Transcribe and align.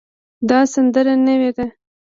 دا 0.49 0.59
سندره 0.73 1.13
نوې 1.27 1.51
ده 1.57 1.65